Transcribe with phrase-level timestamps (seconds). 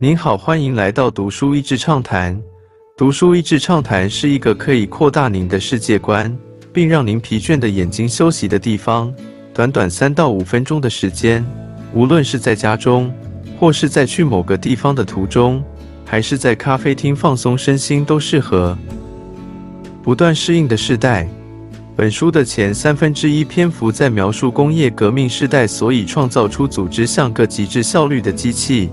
[0.00, 2.36] 您好，欢迎来到读书益智畅谈。
[2.96, 6.36] 读书益智畅谈是一个可以扩大您的世界观，
[6.72, 9.14] 并让您疲倦的眼睛休息的地方。
[9.54, 11.46] 短短三到五分钟的时间，
[11.94, 13.14] 无论是在家中，
[13.56, 15.62] 或是在去某个地方的途中，
[16.04, 18.76] 还是在咖啡厅放松身心，都适合。
[20.02, 21.28] 不断适应的时代。
[21.94, 28.90] 本书的前三分之一篇幅在描述工业革命时代所以创造出组织像个极致效率的机器，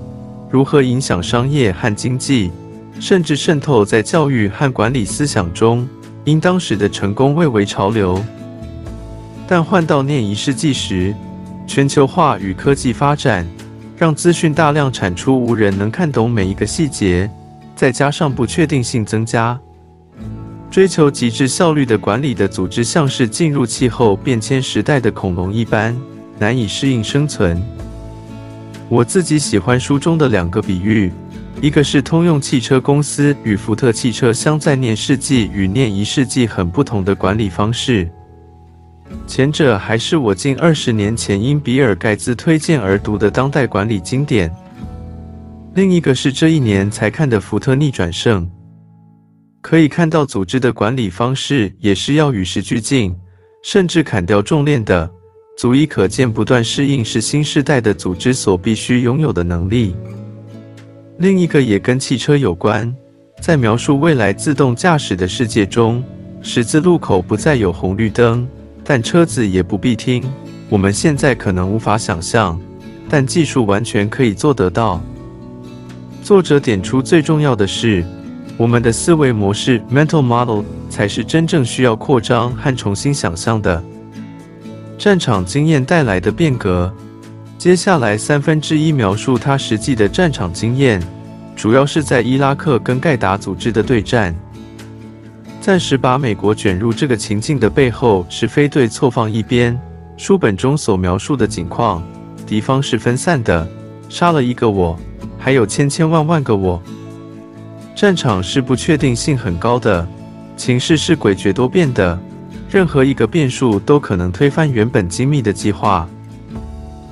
[0.52, 2.52] 如何影响商业和经济，
[3.00, 5.88] 甚至渗透在教育和管理思想中。
[6.24, 8.24] 因当时的成功蔚为潮流，
[9.48, 11.16] 但换到念一世纪时，
[11.66, 13.48] 全球化与科技发展
[13.98, 17.28] 让资讯大量产出，无人能看懂每一个细节，
[17.76, 19.60] 再加上不确定性增加。
[20.70, 26.00] 追求极致效率的管理的组织，像是进入气候变迁时代的恐龙一般，
[26.38, 27.60] 难以适应生存。
[28.92, 31.10] 我自己喜欢书中的两个比喻，
[31.62, 38.12] 一个是通用汽车公司与福特汽车相在念世纪与念一世纪很不同的管理方式，
[39.26, 44.50] 前者还是我近二十年前因比尔盖茨推荐而读的当代管理经典；
[45.74, 48.46] 另一个是这一年才看的福特逆转胜。
[49.62, 53.16] 可以看到，组织的管理方式也是要与时俱进，
[53.64, 55.10] 甚至砍掉重练的，
[55.62, 59.96] 足以可见不断适应是新时代的组织所必须拥有的能力。
[61.20, 62.92] 另一个也跟汽车有关，
[63.40, 66.04] 在描述未来自动驾驶的世界中，
[66.42, 68.48] 十字路口不再有红绿灯，
[68.84, 70.24] 但车子也不必听。
[70.68, 72.60] 我们现在可能无法想象，
[73.08, 75.00] 但技术完全可以做得到。
[76.24, 78.04] 作者点出最重要的是。
[78.58, 83.84] 我们的思维模式 （mental model） 才是真正需要扩张和重新想象的。
[85.02, 86.94] 战场经验带来的变革。
[87.58, 91.02] 接下来三分之一描述他实际的战场经验，
[91.56, 94.36] 主要是在伊拉克跟盖达组织的对战。
[95.60, 99.76] 暂时把美国卷入这个情境的背后是非对错放一边。
[100.18, 102.04] 书本中所描述的景况，
[102.46, 103.68] 敌方是分散的，
[104.08, 104.96] 杀了一个我，
[105.40, 106.80] 还有千千万万个我。
[107.96, 110.08] 战场是不确定性很高的，
[110.56, 112.20] 情势是诡谲多变的，
[112.72, 116.08] 任何一个变数都可能推翻原本精密的计划。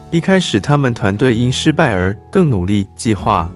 [0.09, 3.52] 一开始，他们团队因失败而更努力计划，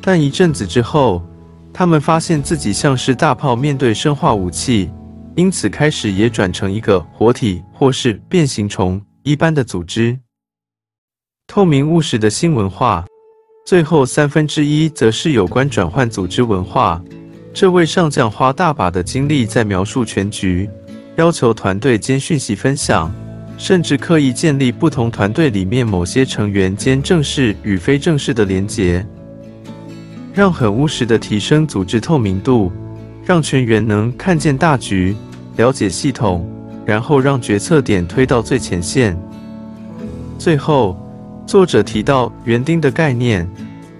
[0.00, 1.22] 但一阵子之后，
[1.70, 4.90] 他们发现自己像是大炮面对生化武器，
[5.34, 10.18] 因此开始也转成一个活体或是变形虫一般的组织。
[11.46, 13.04] 透明务实的新文化。
[13.66, 17.02] 最后三分之一则是有关转换组织文化。
[17.52, 20.70] 这位上将花大把的精力在描述全局，
[21.16, 23.12] 要求团队间讯息分享，
[23.58, 29.04] 甚至刻意建立不同团队里面某些成员间正式与非正式的连结，
[30.34, 32.70] 让很务实的提升组织透明度，
[33.24, 35.16] 让全员能看见大局，
[35.56, 36.48] 了解系统，
[36.84, 39.18] 然后让决策点推到最前线。
[40.38, 40.96] 最后。
[41.46, 43.48] 作者提到园丁的概念，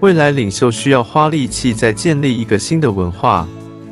[0.00, 3.46] 未来领袖需要花力气在建立一个新的文化，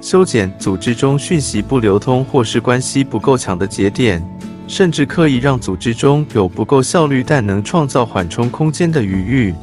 [0.04, 4.22] 修剪组织中讯息不流通或是关系不够强的节点，
[4.68, 9.54] 甚至刻意让组织中有不够效率但能创造缓冲空间的余裕，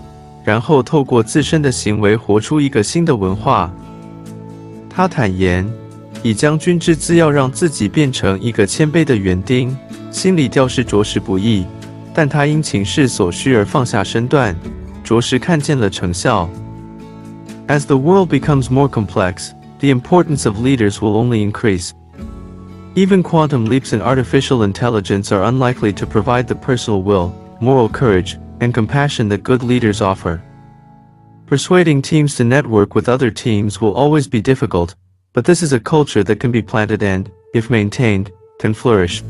[0.44, 3.72] 然后透过自身的行为活出一个新的文化。
[4.90, 5.72] 他坦言，
[6.24, 9.78] 以将军之姿要让自己变成一个谦卑的园丁，
[10.10, 11.68] 心理调试着实不易。
[12.16, 14.56] 但他因情势所需而放下身段，
[15.04, 16.50] 着实看见了成效。
[17.68, 21.94] As the world becomes more complex, the importance of leaders will only increase.
[22.94, 28.38] Even quantum leaps in artificial intelligence are unlikely to provide the personal will, moral courage,
[28.60, 30.40] and compassion that good leaders offer.
[31.48, 34.94] Persuading teams to network with other teams will always be difficult,
[35.34, 39.24] but this is a culture that can be planted and, if maintained, can flourish.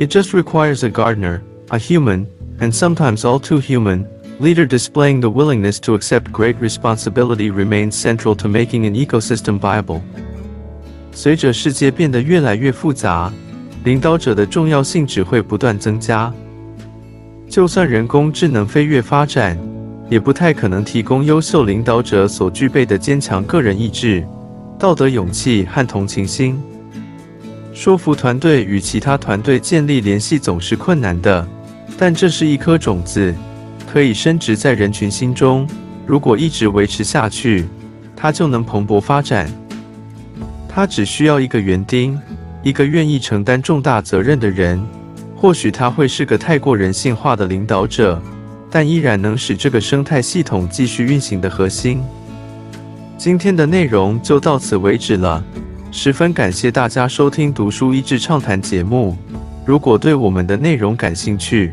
[0.00, 2.26] It just requires a gardener, a human,
[2.60, 4.08] and sometimes all too human,
[4.40, 10.00] leader displaying the willingness to accept great responsibility remains central to making an ecosystem viable.
[11.12, 13.32] 随着世界变得越来越复杂，
[13.84, 16.32] 领导者的重要性只会不断增加。
[17.48, 19.56] 就算人工智能飞跃发展，
[20.10, 24.26] 也不太可能提供优秀领导者所具备的坚强个人意志、
[24.76, 26.60] 道德勇气和同情心。
[27.72, 31.46] 说服团队与其他团队建立联系总是困难的，
[31.96, 33.32] 但这是一颗种子，
[33.94, 35.64] 可以深植在人群心中。
[36.04, 37.64] 如果一直维持下去，
[38.16, 39.48] 它就能蓬勃发展。
[40.68, 42.20] 它只需要一个园丁，
[42.64, 44.84] 一个愿意承担重大责任的人。
[45.36, 48.20] 或许他会是个太过人性化的领导者，
[48.68, 52.02] 但依然能使这个生态系统继续运行的核心。
[53.16, 55.40] 今天的内容就到此为止了，
[55.92, 59.16] 十分感谢大家收听《读书益智畅谈》节目。
[59.64, 61.72] 如果对我们的内容感兴趣，